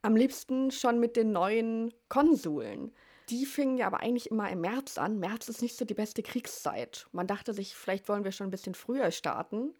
Am 0.00 0.16
liebsten 0.16 0.70
schon 0.70 0.98
mit 0.98 1.16
den 1.16 1.32
neuen 1.32 1.92
Konsuln. 2.08 2.92
Die 3.28 3.46
fingen 3.46 3.76
ja 3.76 3.86
aber 3.86 4.00
eigentlich 4.00 4.30
immer 4.30 4.50
im 4.50 4.60
März 4.60 4.98
an. 4.98 5.18
März 5.18 5.48
ist 5.48 5.62
nicht 5.62 5.76
so 5.76 5.84
die 5.84 5.94
beste 5.94 6.22
Kriegszeit. 6.22 7.06
Man 7.12 7.26
dachte 7.26 7.54
sich, 7.54 7.74
vielleicht 7.74 8.08
wollen 8.08 8.24
wir 8.24 8.32
schon 8.32 8.48
ein 8.48 8.50
bisschen 8.50 8.74
früher 8.74 9.10
starten. 9.10 9.74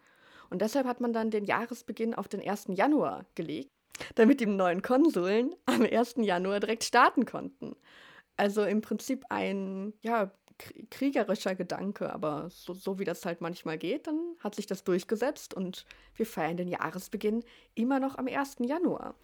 Und 0.50 0.62
deshalb 0.62 0.86
hat 0.86 1.00
man 1.00 1.12
dann 1.12 1.30
den 1.30 1.44
Jahresbeginn 1.44 2.14
auf 2.14 2.28
den 2.28 2.46
1. 2.46 2.66
Januar 2.68 3.26
gelegt, 3.34 3.73
damit 4.14 4.40
die 4.40 4.46
neuen 4.46 4.82
Konsuln 4.82 5.54
am 5.66 5.82
1. 5.82 6.16
Januar 6.18 6.60
direkt 6.60 6.84
starten 6.84 7.24
konnten. 7.24 7.76
Also 8.36 8.64
im 8.64 8.80
Prinzip 8.80 9.24
ein 9.28 9.92
ja, 10.02 10.32
kriegerischer 10.90 11.54
Gedanke, 11.54 12.12
aber 12.12 12.48
so, 12.50 12.74
so 12.74 12.98
wie 12.98 13.04
das 13.04 13.24
halt 13.24 13.40
manchmal 13.40 13.78
geht, 13.78 14.06
dann 14.06 14.18
hat 14.40 14.54
sich 14.54 14.66
das 14.66 14.84
durchgesetzt 14.84 15.54
und 15.54 15.84
wir 16.16 16.26
feiern 16.26 16.56
den 16.56 16.68
Jahresbeginn 16.68 17.44
immer 17.74 18.00
noch 18.00 18.16
am 18.18 18.26
1. 18.26 18.56
Januar. 18.60 19.14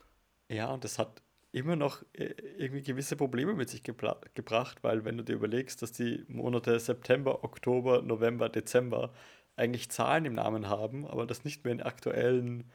Ja, 0.49 0.73
und 0.73 0.85
das 0.85 0.99
hat 0.99 1.23
immer 1.53 1.77
noch 1.77 2.03
äh, 2.13 2.35
irgendwie 2.59 2.83
gewisse 2.83 3.17
Probleme 3.17 3.55
mit 3.55 3.69
sich 3.69 3.83
gebracht, 3.83 4.79
weil 4.83 5.05
wenn 5.05 5.17
du 5.17 5.25
dir 5.25 5.35
überlegst, 5.35 5.83
dass 5.83 5.93
die 5.93 6.25
Monate 6.29 6.79
September, 6.79 7.45
Oktober, 7.45 8.03
November, 8.03 8.49
Dezember 8.49 9.13
eigentlich 9.57 9.91
Zahlen 9.91 10.25
im 10.25 10.33
Namen 10.33 10.69
haben, 10.69 11.07
aber 11.07 11.27
das 11.27 11.45
nicht 11.45 11.65
mehr 11.65 11.73
in 11.73 11.83
aktuellen 11.83 12.71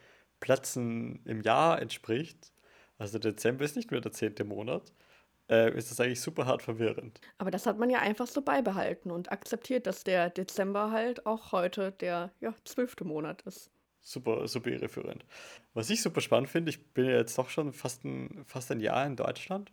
Plätzen 0.46 1.22
im 1.26 1.42
Jahr 1.42 1.82
entspricht, 1.82 2.52
also 3.00 3.18
Dezember 3.18 3.66
ist 3.66 3.76
nicht 3.76 3.90
mehr 3.90 4.00
der 4.00 4.12
zehnte 4.12 4.44
Monat, 4.44 4.94
äh, 5.50 5.76
ist 5.76 5.90
das 5.90 6.00
eigentlich 6.00 6.22
super 6.22 6.46
hart 6.46 6.62
verwirrend. 6.62 7.20
Aber 7.40 7.50
das 7.50 7.66
hat 7.66 7.80
man 7.80 7.90
ja 7.90 7.98
einfach 7.98 8.28
so 8.28 8.44
beibehalten 8.44 9.10
und 9.10 9.32
akzeptiert, 9.32 9.88
dass 9.88 10.04
der 10.04 10.30
Dezember 10.30 10.92
halt 10.92 11.26
auch 11.26 11.52
heute 11.52 11.94
der 11.94 12.32
ja, 12.42 12.54
zwölfte 12.64 13.06
Monat 13.06 13.42
ist. 13.42 13.72
Super, 14.02 14.48
super 14.48 14.70
irreführend. 14.70 15.26
Was 15.74 15.90
ich 15.90 16.04
super 16.04 16.22
spannend 16.22 16.50
finde, 16.50 16.70
ich 16.70 16.94
bin 16.94 17.06
ja 17.06 17.18
jetzt 17.18 17.36
doch 17.40 17.50
schon 17.50 17.74
fast 17.74 18.06
ein, 18.06 18.46
fast 18.46 18.72
ein 18.72 18.82
Jahr 18.82 19.04
in 19.08 19.16
Deutschland. 19.16 19.72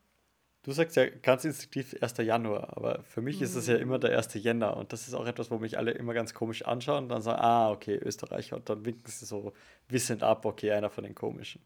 Du 0.62 0.70
sagst 0.70 0.96
ja 0.96 1.06
ganz 1.08 1.44
instinktiv 1.44 1.96
1. 2.00 2.18
Januar, 2.18 2.76
aber 2.76 3.02
für 3.02 3.20
mich 3.20 3.38
mhm. 3.38 3.44
ist 3.44 3.56
es 3.56 3.66
ja 3.66 3.76
immer 3.76 3.98
der 3.98 4.16
1. 4.16 4.34
Jänner 4.34 4.76
und 4.76 4.92
das 4.92 5.08
ist 5.08 5.14
auch 5.14 5.26
etwas, 5.26 5.50
wo 5.50 5.58
mich 5.58 5.76
alle 5.76 5.90
immer 5.90 6.14
ganz 6.14 6.34
komisch 6.34 6.62
anschauen 6.64 7.04
und 7.04 7.08
dann 7.08 7.22
sagen, 7.22 7.40
ah, 7.42 7.70
okay, 7.70 7.96
Österreicher 7.96 8.56
und 8.56 8.68
dann 8.68 8.84
winken 8.84 9.10
sie 9.10 9.26
so 9.26 9.52
wissend 9.88 10.22
ab, 10.22 10.44
okay, 10.44 10.70
einer 10.70 10.90
von 10.90 11.02
den 11.02 11.14
komischen. 11.16 11.62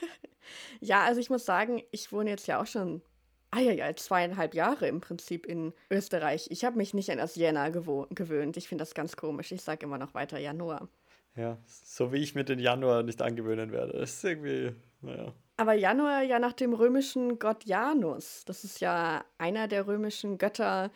ja, 0.80 1.04
also 1.04 1.20
ich 1.20 1.28
muss 1.28 1.44
sagen, 1.44 1.82
ich 1.90 2.10
wohne 2.10 2.30
jetzt 2.30 2.46
ja 2.46 2.60
auch 2.60 2.66
schon 2.66 3.02
ah 3.50 3.60
ja, 3.60 3.72
ja, 3.72 3.94
zweieinhalb 3.94 4.54
Jahre 4.54 4.88
im 4.88 5.00
Prinzip 5.00 5.46
in 5.46 5.72
Österreich. 5.90 6.48
Ich 6.50 6.64
habe 6.64 6.76
mich 6.76 6.94
nicht 6.94 7.10
an 7.10 7.18
das 7.18 7.36
Jänner 7.36 7.70
gewöhnt. 7.70 8.56
Ich 8.56 8.68
finde 8.68 8.82
das 8.82 8.94
ganz 8.94 9.16
komisch. 9.16 9.52
Ich 9.52 9.62
sage 9.62 9.86
immer 9.86 9.98
noch 9.98 10.14
weiter 10.14 10.38
Januar. 10.38 10.88
Ja, 11.36 11.58
so 11.66 12.12
wie 12.12 12.18
ich 12.18 12.34
mir 12.34 12.44
den 12.44 12.58
Januar 12.58 13.02
nicht 13.02 13.22
angewöhnen 13.22 13.72
werde. 13.72 13.98
Das 13.98 14.14
ist 14.14 14.24
irgendwie, 14.24 14.74
naja. 15.00 15.32
Aber 15.58 15.72
Januar 15.72 16.22
ja 16.22 16.38
nach 16.38 16.52
dem 16.52 16.72
römischen 16.72 17.40
Gott 17.40 17.64
Janus. 17.64 18.44
Das 18.46 18.62
ist 18.62 18.80
ja 18.80 19.24
einer 19.38 19.66
der 19.66 19.88
römischen 19.88 20.38
Götter, 20.38 20.92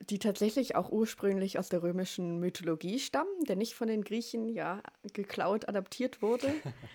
die 0.00 0.18
tatsächlich 0.18 0.76
auch 0.76 0.90
ursprünglich 0.90 1.58
aus 1.58 1.68
der 1.68 1.82
römischen 1.82 2.40
Mythologie 2.40 2.98
stammen, 2.98 3.44
der 3.46 3.56
nicht 3.56 3.74
von 3.74 3.88
den 3.88 4.02
Griechen 4.02 4.48
ja 4.48 4.82
geklaut, 5.12 5.68
adaptiert 5.68 6.22
wurde. 6.22 6.54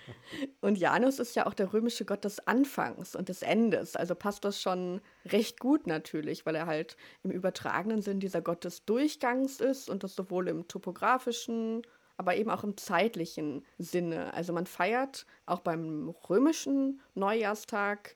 und 0.61 0.79
Janus 0.79 1.19
ist 1.19 1.35
ja 1.35 1.45
auch 1.45 1.53
der 1.53 1.71
römische 1.71 2.03
Gott 2.03 2.25
des 2.25 2.47
Anfangs 2.47 3.15
und 3.15 3.29
des 3.29 3.43
Endes. 3.43 3.95
Also 3.95 4.15
passt 4.15 4.43
das 4.43 4.59
schon 4.59 4.99
recht 5.23 5.59
gut 5.59 5.85
natürlich, 5.85 6.47
weil 6.47 6.55
er 6.55 6.65
halt 6.65 6.97
im 7.21 7.29
übertragenen 7.29 8.01
Sinn 8.01 8.19
dieser 8.19 8.41
Gott 8.41 8.63
des 8.63 8.85
Durchgangs 8.85 9.61
ist 9.61 9.87
und 9.87 10.03
das 10.03 10.15
sowohl 10.15 10.47
im 10.47 10.67
topografischen, 10.67 11.83
aber 12.17 12.35
eben 12.35 12.49
auch 12.49 12.63
im 12.63 12.77
zeitlichen 12.77 13.63
Sinne. 13.77 14.33
Also 14.33 14.53
man 14.53 14.65
feiert 14.65 15.25
auch 15.45 15.59
beim 15.59 16.13
römischen 16.29 17.01
Neujahrstag 17.15 18.15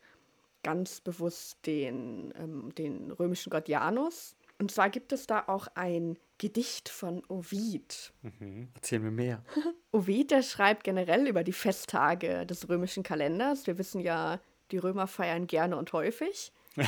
ganz 0.63 1.01
bewusst 1.01 1.57
den, 1.65 2.33
ähm, 2.37 2.73
den 2.75 3.11
römischen 3.11 3.49
Gott 3.49 3.67
Janus 3.67 4.35
und 4.61 4.69
zwar 4.69 4.91
gibt 4.91 5.11
es 5.11 5.25
da 5.25 5.45
auch 5.47 5.65
ein 5.73 6.19
Gedicht 6.37 6.87
von 6.87 7.23
Ovid. 7.29 8.13
Mhm. 8.21 8.67
Erzähl 8.75 8.99
mir 8.99 9.09
mehr. 9.09 9.43
Ovid, 9.91 10.29
der 10.29 10.43
schreibt 10.43 10.83
generell 10.83 11.25
über 11.25 11.43
die 11.43 11.51
Festtage 11.51 12.45
des 12.45 12.69
römischen 12.69 13.01
Kalenders. 13.01 13.65
Wir 13.65 13.79
wissen 13.79 14.01
ja, 14.01 14.39
die 14.69 14.77
Römer 14.77 15.07
feiern 15.07 15.47
gerne 15.47 15.77
und 15.77 15.93
häufig. 15.93 16.51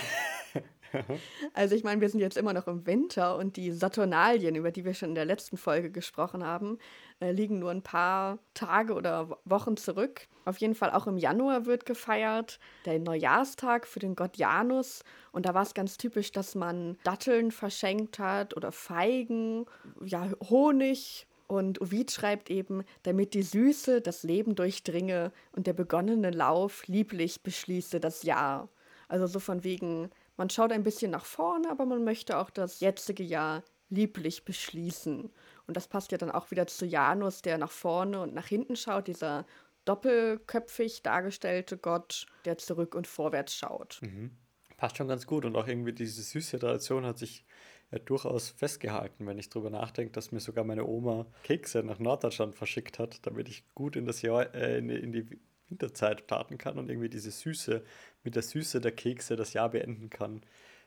Also 1.53 1.75
ich 1.75 1.83
meine, 1.83 2.01
wir 2.01 2.09
sind 2.09 2.19
jetzt 2.19 2.37
immer 2.37 2.53
noch 2.53 2.67
im 2.67 2.85
Winter 2.85 3.37
und 3.37 3.57
die 3.57 3.71
Saturnalien, 3.71 4.55
über 4.55 4.71
die 4.71 4.85
wir 4.85 4.93
schon 4.93 5.09
in 5.09 5.15
der 5.15 5.25
letzten 5.25 5.57
Folge 5.57 5.91
gesprochen 5.91 6.43
haben, 6.43 6.77
äh, 7.19 7.31
liegen 7.31 7.59
nur 7.59 7.71
ein 7.71 7.81
paar 7.81 8.39
Tage 8.53 8.93
oder 8.93 9.37
Wochen 9.45 9.77
zurück. 9.77 10.27
Auf 10.45 10.57
jeden 10.57 10.75
Fall 10.75 10.91
auch 10.91 11.07
im 11.07 11.17
Januar 11.17 11.65
wird 11.65 11.85
gefeiert, 11.85 12.59
der 12.85 12.99
Neujahrstag 12.99 13.87
für 13.87 13.99
den 13.99 14.15
Gott 14.15 14.37
Janus. 14.37 15.03
Und 15.31 15.45
da 15.45 15.53
war 15.53 15.63
es 15.63 15.73
ganz 15.73 15.97
typisch, 15.97 16.31
dass 16.31 16.55
man 16.55 16.97
Datteln 17.03 17.51
verschenkt 17.51 18.19
hat 18.19 18.55
oder 18.55 18.71
Feigen, 18.71 19.65
ja, 20.03 20.29
Honig. 20.49 21.27
Und 21.47 21.81
Ovid 21.81 22.11
schreibt 22.11 22.49
eben, 22.49 22.83
damit 23.03 23.33
die 23.33 23.43
Süße 23.43 24.01
das 24.01 24.23
Leben 24.23 24.55
durchdringe 24.55 25.31
und 25.51 25.67
der 25.67 25.73
begonnene 25.73 26.31
Lauf 26.31 26.87
lieblich 26.87 27.41
beschließe 27.43 27.99
das 27.99 28.23
Jahr. 28.23 28.69
Also 29.07 29.27
so 29.27 29.39
von 29.39 29.63
wegen, 29.63 30.09
man 30.37 30.49
schaut 30.49 30.71
ein 30.71 30.83
bisschen 30.83 31.11
nach 31.11 31.25
vorne, 31.25 31.69
aber 31.69 31.85
man 31.85 32.03
möchte 32.03 32.37
auch 32.37 32.49
das 32.49 32.79
jetzige 32.79 33.23
Jahr 33.23 33.63
lieblich 33.89 34.45
beschließen. 34.45 35.29
Und 35.67 35.77
das 35.77 35.87
passt 35.87 36.11
ja 36.11 36.17
dann 36.17 36.31
auch 36.31 36.51
wieder 36.51 36.67
zu 36.67 36.85
Janus, 36.85 37.41
der 37.41 37.57
nach 37.57 37.71
vorne 37.71 38.21
und 38.21 38.33
nach 38.33 38.47
hinten 38.47 38.75
schaut, 38.75 39.07
dieser 39.07 39.45
doppelköpfig 39.85 41.03
dargestellte 41.03 41.77
Gott, 41.77 42.25
der 42.45 42.57
zurück 42.57 42.95
und 42.95 43.07
vorwärts 43.07 43.55
schaut. 43.55 43.99
Mhm. 44.01 44.31
Passt 44.77 44.97
schon 44.97 45.07
ganz 45.07 45.27
gut 45.27 45.45
und 45.45 45.55
auch 45.55 45.67
irgendwie 45.67 45.93
diese 45.93 46.21
süße 46.23 46.59
Tradition 46.59 47.05
hat 47.05 47.17
sich 47.17 47.45
ja 47.91 47.99
durchaus 47.99 48.49
festgehalten, 48.49 49.27
wenn 49.27 49.37
ich 49.37 49.49
darüber 49.49 49.69
nachdenke, 49.69 50.11
dass 50.11 50.31
mir 50.31 50.39
sogar 50.39 50.63
meine 50.63 50.85
Oma 50.85 51.27
Kekse 51.43 51.83
nach 51.83 51.99
Norddeutschland 51.99 52.55
verschickt 52.55 52.97
hat, 52.97 53.25
damit 53.25 53.49
ich 53.49 53.63
gut 53.75 53.95
in 53.95 54.05
das 54.05 54.21
Jahr, 54.21 54.53
äh, 54.55 54.79
in, 54.79 54.89
in 54.89 55.11
die 55.11 55.39
Winterzeit 55.69 56.21
starten 56.21 56.57
kann 56.57 56.77
und 56.77 56.89
irgendwie 56.89 57.09
diese 57.09 57.31
Süße, 57.31 57.83
mit 58.23 58.35
der 58.35 58.43
Süße 58.43 58.81
der 58.81 58.91
Kekse 58.91 59.35
das 59.35 59.53
Jahr 59.53 59.69
beenden 59.69 60.09
kann. 60.09 60.41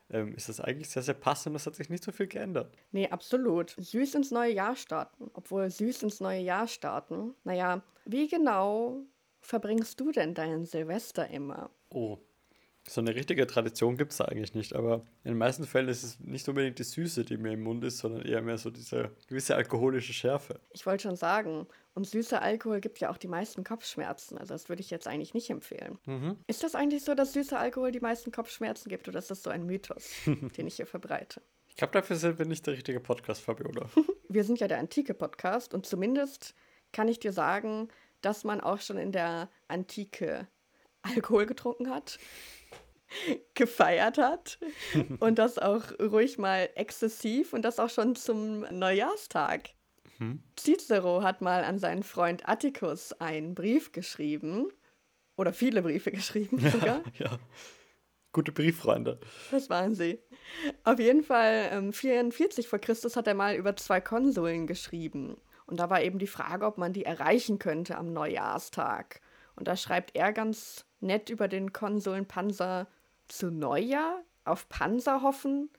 Ähm, 0.09 0.33
ist 0.35 0.47
das 0.47 0.61
eigentlich 0.61 0.89
sehr, 0.89 1.03
sehr 1.03 1.13
passend 1.13 1.51
und 1.51 1.57
es 1.57 1.65
hat 1.65 1.75
sich 1.75 1.89
nicht 1.89 2.03
so 2.03 2.11
viel 2.11 2.27
geändert. 2.27 2.73
Nee, 2.91 3.09
absolut. 3.09 3.75
Süß 3.77 4.15
ins 4.15 4.31
neue 4.31 4.53
Jahr 4.53 4.75
starten. 4.75 5.29
Obwohl 5.33 5.69
süß 5.69 6.03
ins 6.03 6.21
neue 6.21 6.41
Jahr 6.41 6.67
starten. 6.67 7.33
Naja, 7.43 7.83
wie 8.05 8.27
genau 8.27 9.01
verbringst 9.41 9.99
du 9.99 10.11
denn 10.11 10.33
deinen 10.33 10.65
Silvester 10.65 11.29
immer? 11.29 11.69
Oh, 11.89 12.19
so 12.89 13.01
eine 13.01 13.15
richtige 13.15 13.45
Tradition 13.47 13.97
gibt 13.97 14.13
es 14.13 14.21
eigentlich 14.21 14.53
nicht, 14.53 14.73
aber 14.73 15.05
in 15.23 15.31
den 15.31 15.37
meisten 15.37 15.65
Fällen 15.65 15.89
ist 15.89 16.03
es 16.03 16.19
nicht 16.21 16.47
unbedingt 16.47 16.79
die 16.79 16.83
Süße, 16.83 17.25
die 17.25 17.37
mir 17.37 17.51
im 17.51 17.63
Mund 17.63 17.83
ist, 17.83 17.97
sondern 17.97 18.21
eher 18.21 18.41
mehr 18.41 18.57
so 18.57 18.69
diese 18.69 19.11
gewisse 19.27 19.55
alkoholische 19.55 20.13
Schärfe. 20.13 20.59
Ich 20.71 20.85
wollte 20.85 21.03
schon 21.03 21.17
sagen, 21.17 21.67
und 21.97 22.05
süßer 22.05 22.43
Alkohol 22.43 22.79
gibt 22.79 22.99
ja 22.99 23.09
auch 23.09 23.17
die 23.17 23.27
meisten 23.27 23.63
Kopfschmerzen, 23.63 24.37
also 24.37 24.53
das 24.53 24.69
würde 24.69 24.81
ich 24.81 24.91
jetzt 24.91 25.07
eigentlich 25.07 25.33
nicht 25.33 25.49
empfehlen. 25.49 25.97
Mhm. 26.05 26.37
Ist 26.45 26.63
das 26.63 26.75
eigentlich 26.75 27.03
so, 27.03 27.15
dass 27.15 27.33
süßer 27.33 27.59
Alkohol 27.59 27.91
die 27.91 27.99
meisten 27.99 28.31
Kopfschmerzen 28.31 28.87
gibt 28.89 29.07
oder 29.07 29.17
ist 29.17 29.31
das 29.31 29.41
so 29.41 29.49
ein 29.49 29.65
Mythos, 29.65 30.11
den 30.25 30.67
ich 30.67 30.75
hier 30.75 30.85
verbreite? 30.85 31.41
Ich 31.69 31.75
glaube, 31.75 31.93
dafür 31.93 32.15
sind 32.15 32.37
wir 32.37 32.45
nicht 32.45 32.67
der 32.67 32.75
richtige 32.75 32.99
Podcast, 32.99 33.41
Fabiola. 33.41 33.89
wir 34.29 34.43
sind 34.43 34.59
ja 34.59 34.67
der 34.67 34.77
antike 34.77 35.15
Podcast 35.15 35.73
und 35.73 35.87
zumindest 35.87 36.53
kann 36.93 37.07
ich 37.07 37.19
dir 37.19 37.33
sagen, 37.33 37.87
dass 38.21 38.43
man 38.43 38.61
auch 38.61 38.79
schon 38.79 38.99
in 38.99 39.11
der 39.11 39.49
Antike 39.67 40.47
Alkohol 41.01 41.47
getrunken 41.47 41.89
hat 41.89 42.19
gefeiert 43.55 44.19
hat 44.19 44.59
und 45.19 45.39
das 45.39 45.57
auch 45.57 45.83
ruhig 45.99 46.37
mal 46.37 46.69
exzessiv 46.75 47.53
und 47.53 47.63
das 47.63 47.79
auch 47.79 47.89
schon 47.89 48.15
zum 48.15 48.59
Neujahrstag. 48.69 49.71
Mhm. 50.19 50.41
Cicero 50.57 51.23
hat 51.23 51.41
mal 51.41 51.63
an 51.63 51.79
seinen 51.79 52.03
Freund 52.03 52.47
Atticus 52.47 53.13
einen 53.13 53.55
Brief 53.55 53.91
geschrieben 53.91 54.67
oder 55.35 55.53
viele 55.53 55.81
Briefe 55.81 56.11
geschrieben 56.11 56.59
ja, 56.59 56.71
sogar. 56.71 57.01
Ja. 57.17 57.37
Gute 58.33 58.51
Brieffreunde. 58.51 59.19
Das 59.49 59.69
waren 59.69 59.95
sie. 59.95 60.19
Auf 60.83 60.99
jeden 60.99 61.23
Fall, 61.23 61.69
ähm, 61.71 61.91
44 61.91 62.67
vor 62.67 62.77
Christus 62.77 63.15
hat 63.15 63.25
er 63.25 63.33
mal 63.33 63.55
über 63.55 63.75
zwei 63.75 63.99
Konsuln 63.99 64.67
geschrieben. 64.67 65.37
Und 65.65 65.79
da 65.79 65.89
war 65.89 66.01
eben 66.01 66.19
die 66.19 66.27
Frage, 66.27 66.65
ob 66.65 66.77
man 66.77 66.93
die 66.93 67.03
erreichen 67.03 67.57
könnte 67.57 67.97
am 67.97 68.13
Neujahrstag. 68.13 69.21
Und 69.55 69.67
da 69.67 69.75
schreibt 69.75 70.15
er 70.15 70.33
ganz 70.33 70.85
nett 70.99 71.29
über 71.29 71.47
den 71.47 71.73
Konsuln 71.73 72.27
Panzer 72.27 72.87
zu 73.27 73.49
Neujahr 73.49 74.23
auf 74.45 74.69
Panzer 74.69 75.21
hoffen? 75.21 75.69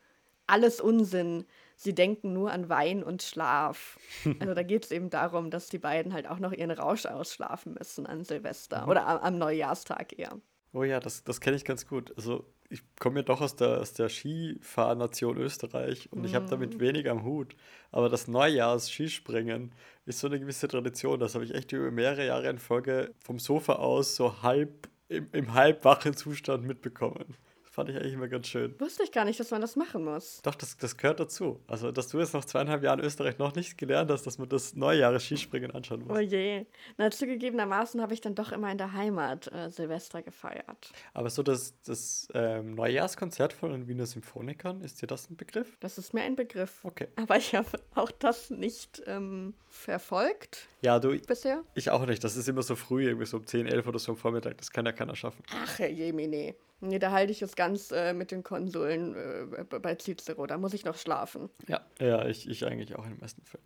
Alles 0.48 0.80
Unsinn. 0.80 1.44
Sie 1.76 1.94
denken 1.94 2.32
nur 2.32 2.50
an 2.50 2.68
Wein 2.68 3.04
und 3.04 3.22
Schlaf. 3.22 3.98
Also 4.40 4.54
da 4.54 4.62
geht 4.64 4.84
es 4.84 4.90
eben 4.90 5.10
darum, 5.10 5.50
dass 5.50 5.68
die 5.68 5.78
beiden 5.78 6.12
halt 6.12 6.28
auch 6.28 6.40
noch 6.40 6.52
ihren 6.52 6.72
Rausch 6.72 7.06
ausschlafen 7.06 7.74
müssen 7.74 8.06
an 8.06 8.24
Silvester 8.24 8.82
mhm. 8.82 8.88
oder 8.88 9.06
am, 9.06 9.18
am, 9.18 9.38
Neujahrstag 9.38 10.18
eher. 10.18 10.36
Oh 10.72 10.82
ja, 10.82 10.98
das, 11.00 11.22
das 11.22 11.40
kenne 11.40 11.56
ich 11.56 11.64
ganz 11.64 11.86
gut. 11.86 12.12
Also 12.16 12.44
ich 12.68 12.82
komme 12.98 13.20
ja 13.20 13.22
doch 13.22 13.40
aus 13.40 13.56
der, 13.56 13.80
aus 13.80 13.92
der 13.92 14.08
Skifahrnation 14.08 15.38
Österreich 15.38 16.10
und 16.12 16.20
mhm. 16.20 16.24
ich 16.24 16.34
habe 16.34 16.46
damit 16.48 16.80
wenig 16.80 17.08
am 17.08 17.24
Hut. 17.24 17.54
Aber 17.92 18.08
das 18.08 18.26
Neujahrs-Skispringen 18.26 19.72
ist 20.04 20.18
so 20.18 20.26
eine 20.26 20.40
gewisse 20.40 20.68
Tradition. 20.68 21.20
Das 21.20 21.34
habe 21.34 21.44
ich 21.44 21.54
echt 21.54 21.72
über 21.72 21.90
mehrere 21.90 22.26
Jahre 22.26 22.50
in 22.50 22.58
Folge 22.58 23.14
vom 23.20 23.38
Sofa 23.38 23.74
aus 23.74 24.16
so 24.16 24.42
halb 24.42 24.88
im, 25.08 25.28
im 25.32 25.54
halbwachen 25.54 26.14
Zustand 26.14 26.64
mitbekommen. 26.64 27.36
Fand 27.78 27.90
ich 27.90 27.96
eigentlich 27.96 28.14
immer 28.14 28.26
ganz 28.26 28.48
schön. 28.48 28.74
Wusste 28.80 29.04
ich 29.04 29.12
gar 29.12 29.24
nicht, 29.24 29.38
dass 29.38 29.52
man 29.52 29.60
das 29.60 29.76
machen 29.76 30.04
muss. 30.04 30.42
Doch, 30.42 30.56
das, 30.56 30.76
das 30.78 30.96
gehört 30.96 31.20
dazu. 31.20 31.60
Also, 31.68 31.92
dass 31.92 32.08
du 32.08 32.18
jetzt 32.18 32.34
nach 32.34 32.44
zweieinhalb 32.44 32.82
Jahren 32.82 32.98
Österreich 32.98 33.38
noch 33.38 33.54
nicht 33.54 33.78
gelernt 33.78 34.10
hast, 34.10 34.26
dass 34.26 34.36
man 34.36 34.48
das 34.48 34.74
Neujahres-Skispringen 34.74 35.70
anschauen 35.70 36.04
muss. 36.04 36.18
Oh 36.18 36.20
je. 36.20 36.66
Na, 36.96 37.08
zugegebenermaßen 37.08 38.02
habe 38.02 38.14
ich 38.14 38.20
dann 38.20 38.34
doch 38.34 38.50
immer 38.50 38.72
in 38.72 38.78
der 38.78 38.94
Heimat 38.94 39.52
äh, 39.52 39.70
Silvester 39.70 40.22
gefeiert. 40.22 40.90
Aber 41.14 41.30
so 41.30 41.44
das, 41.44 41.80
das 41.82 42.26
ähm, 42.34 42.74
Neujahrskonzert 42.74 43.52
von 43.52 43.70
den 43.70 43.86
Wiener 43.86 44.06
Symphonikern, 44.06 44.80
ist 44.80 45.00
dir 45.00 45.06
das 45.06 45.30
ein 45.30 45.36
Begriff? 45.36 45.76
Das 45.78 45.98
ist 45.98 46.12
mir 46.12 46.22
ein 46.22 46.34
Begriff. 46.34 46.80
Okay. 46.82 47.06
Aber 47.14 47.36
ich 47.36 47.54
habe 47.54 47.78
auch 47.94 48.10
das 48.10 48.50
nicht 48.50 49.04
ähm, 49.06 49.54
verfolgt. 49.68 50.66
Ja, 50.80 50.98
du. 50.98 51.16
Bisher? 51.16 51.62
Ich 51.76 51.90
auch 51.90 52.04
nicht. 52.06 52.24
Das 52.24 52.36
ist 52.36 52.48
immer 52.48 52.62
so 52.62 52.74
früh, 52.74 53.06
irgendwie 53.06 53.26
so 53.26 53.36
um 53.36 53.46
10, 53.46 53.68
11 53.68 53.86
oder 53.86 54.00
so 54.00 54.10
am 54.10 54.18
Vormittag. 54.18 54.58
Das 54.58 54.72
kann 54.72 54.84
ja 54.84 54.90
keiner 54.90 55.14
schaffen. 55.14 55.44
Ach, 55.52 55.78
Jemine. 55.78 56.56
Nee, 56.80 57.00
da 57.00 57.10
halte 57.10 57.32
ich 57.32 57.42
es 57.42 57.56
ganz 57.68 57.92
äh, 57.92 58.14
mit 58.14 58.30
den 58.30 58.42
Konsuln 58.42 59.14
äh, 59.14 59.64
bei 59.64 59.94
Cicero. 59.96 60.46
Da 60.46 60.56
muss 60.56 60.72
ich 60.72 60.84
noch 60.84 60.96
schlafen. 60.96 61.50
Ja, 61.66 61.84
ja, 62.00 62.26
ich, 62.26 62.48
ich 62.48 62.64
eigentlich 62.64 62.96
auch 62.96 63.04
in 63.04 63.10
den 63.10 63.20
meisten 63.20 63.44
Fällen. 63.44 63.64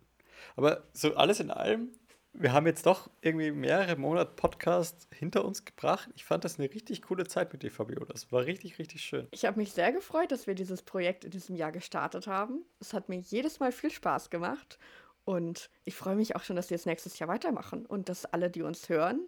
Aber 0.55 0.83
so 0.91 1.15
alles 1.15 1.39
in 1.39 1.49
allem, 1.49 1.89
wir 2.33 2.51
haben 2.51 2.67
jetzt 2.67 2.85
doch 2.85 3.09
irgendwie 3.21 3.51
mehrere 3.51 3.95
Monate 3.95 4.33
Podcast 4.35 5.07
hinter 5.13 5.45
uns 5.45 5.63
gebracht. 5.63 6.09
Ich 6.15 6.25
fand 6.25 6.43
das 6.43 6.59
eine 6.59 6.69
richtig 6.69 7.03
coole 7.03 7.25
Zeit 7.27 7.53
mit 7.53 7.63
dir, 7.63 7.71
Fabio. 7.71 8.03
Das 8.05 8.31
war 8.31 8.45
richtig, 8.45 8.77
richtig 8.77 9.01
schön. 9.01 9.27
Ich 9.31 9.45
habe 9.45 9.57
mich 9.57 9.71
sehr 9.71 9.93
gefreut, 9.93 10.31
dass 10.31 10.47
wir 10.47 10.55
dieses 10.55 10.81
Projekt 10.81 11.23
in 11.23 11.31
diesem 11.31 11.55
Jahr 11.55 11.71
gestartet 11.71 12.27
haben. 12.27 12.65
Es 12.81 12.93
hat 12.93 13.07
mir 13.07 13.19
jedes 13.19 13.61
Mal 13.61 13.71
viel 13.71 13.91
Spaß 13.91 14.29
gemacht. 14.29 14.79
Und 15.23 15.69
ich 15.85 15.95
freue 15.95 16.17
mich 16.17 16.35
auch 16.35 16.43
schon, 16.43 16.57
dass 16.57 16.69
wir 16.69 16.75
es 16.75 16.85
nächstes 16.85 17.17
Jahr 17.19 17.29
weitermachen 17.29 17.85
und 17.85 18.09
dass 18.09 18.25
alle, 18.25 18.49
die 18.49 18.63
uns 18.63 18.89
hören, 18.89 19.21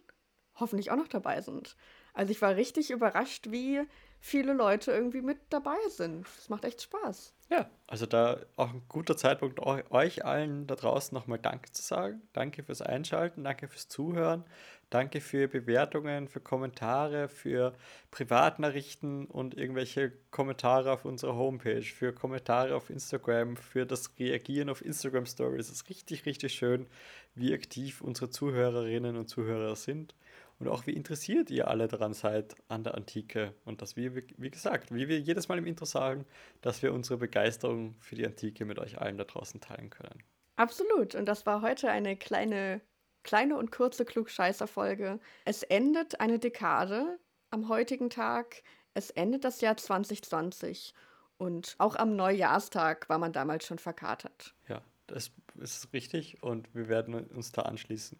hoffentlich 0.56 0.92
auch 0.92 0.98
noch 0.98 1.08
dabei 1.08 1.40
sind. 1.40 1.78
Also 2.16 2.32
ich 2.32 2.42
war 2.42 2.56
richtig 2.56 2.92
überrascht, 2.92 3.52
wie 3.52 3.82
viele 4.20 4.54
Leute 4.54 4.92
irgendwie 4.92 5.22
mit 5.22 5.38
dabei 5.50 5.78
sind. 5.90 6.26
Es 6.40 6.50
macht 6.50 6.66
echt 6.66 6.82
Spaß. 6.82 7.34
Ja, 7.52 7.70
also 7.86 8.08
da 8.08 8.40
auch 8.56 8.74
ein 8.74 8.82
guter 8.90 9.16
Zeitpunkt, 9.16 9.60
euch 9.60 10.26
allen 10.26 10.66
da 10.66 10.76
draußen 10.76 11.14
nochmal 11.14 11.38
Danke 11.38 11.72
zu 11.72 11.84
sagen. 11.84 12.22
Danke 12.34 12.64
fürs 12.64 12.82
Einschalten, 12.82 13.44
danke 13.44 13.68
fürs 13.68 13.88
Zuhören, 13.88 14.44
danke 14.90 15.22
für 15.22 15.48
Bewertungen, 15.48 16.28
für 16.28 16.40
Kommentare, 16.40 17.28
für 17.28 17.74
Privatnachrichten 18.10 19.26
und 19.28 19.56
irgendwelche 19.56 20.12
Kommentare 20.32 20.92
auf 20.92 21.06
unserer 21.06 21.36
Homepage, 21.36 21.84
für 21.84 22.14
Kommentare 22.14 22.76
auf 22.76 22.90
Instagram, 22.90 23.58
für 23.58 23.86
das 23.86 24.18
Reagieren 24.18 24.70
auf 24.70 24.84
Instagram 24.84 25.28
Stories. 25.28 25.68
Es 25.68 25.82
ist 25.82 25.90
richtig, 25.90 26.26
richtig 26.26 26.54
schön, 26.54 26.88
wie 27.36 27.54
aktiv 27.54 28.02
unsere 28.02 28.32
Zuhörerinnen 28.32 29.18
und 29.18 29.28
Zuhörer 29.28 29.76
sind 29.76 30.16
und 30.60 30.68
auch 30.70 30.88
wie 30.88 30.94
interessiert 30.94 31.52
ihr 31.52 31.68
alle 31.68 31.88
daran 31.88 32.14
seid 32.14 32.56
an 32.70 32.84
der 32.84 32.96
Antike 32.96 33.54
und 33.66 33.82
dass 33.82 33.96
wir, 33.96 34.16
wie 34.16 34.50
gesagt, 34.50 34.94
wie 34.94 35.08
wir 35.08 35.20
jedes 35.20 35.50
Mal 35.50 35.58
im 35.58 35.66
Intro 35.66 35.86
sagen, 35.86 36.26
dass 36.62 36.82
wir 36.82 36.94
unsere 36.94 37.18
Begeisterung 37.18 37.96
für 38.00 38.16
die 38.16 38.26
Antike 38.26 38.66
mit 38.66 38.80
euch 38.80 39.00
allen 39.00 39.18
da 39.18 39.26
draußen 39.26 39.60
teilen 39.60 39.90
können. 39.90 40.24
Absolut. 40.56 41.16
Und 41.16 41.26
das 41.26 41.46
war 41.46 41.62
heute 41.62 41.90
eine 41.92 42.16
kleine, 42.16 42.82
kleine 43.24 43.58
und 43.58 43.72
kurze 43.72 44.06
Klugscheißer-Folge. 44.06 45.20
Es 45.44 45.64
endet 45.64 46.22
eine 46.22 46.40
Dekade 46.40 47.20
am 47.50 47.68
heutigen 47.68 48.10
Tag. 48.10 48.64
Es 48.94 49.10
endet 49.10 49.44
das 49.44 49.60
Jahr 49.60 49.76
2020. 49.76 50.94
Und 51.38 51.76
auch 51.80 51.98
am 51.98 52.16
Neujahrstag 52.16 53.10
war 53.10 53.18
man 53.18 53.34
damals 53.34 53.66
schon 53.66 53.80
verkatert. 53.80 54.56
Ja, 54.70 54.82
das 55.08 55.32
ist 55.60 55.94
richtig 55.94 56.42
und 56.44 56.74
wir 56.74 56.88
werden 56.88 57.14
uns 57.14 57.52
da 57.52 57.64
anschließen. 57.64 58.18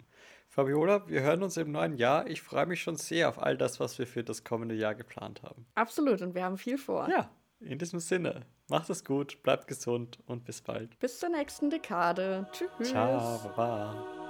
Fabiola, 0.48 1.08
wir 1.08 1.22
hören 1.22 1.42
uns 1.42 1.56
im 1.56 1.72
neuen 1.72 1.96
Jahr. 1.96 2.26
Ich 2.28 2.40
freue 2.40 2.66
mich 2.66 2.82
schon 2.82 2.96
sehr 2.96 3.28
auf 3.28 3.42
all 3.42 3.56
das, 3.56 3.80
was 3.80 3.98
wir 3.98 4.06
für 4.06 4.24
das 4.24 4.44
kommende 4.44 4.74
Jahr 4.74 4.94
geplant 4.94 5.42
haben. 5.42 5.66
Absolut, 5.74 6.22
und 6.22 6.34
wir 6.34 6.44
haben 6.44 6.58
viel 6.58 6.78
vor. 6.78 7.08
Ja, 7.10 7.30
in 7.60 7.78
diesem 7.78 8.00
Sinne. 8.00 8.46
Macht 8.68 8.90
es 8.90 9.04
gut, 9.04 9.42
bleibt 9.42 9.68
gesund 9.68 10.18
und 10.26 10.44
bis 10.44 10.60
bald. 10.60 10.98
Bis 10.98 11.20
zur 11.20 11.28
nächsten 11.28 11.70
Dekade. 11.70 12.48
Tschüss. 12.52 12.90
Ciao, 12.90 13.38
baba. 13.56 14.25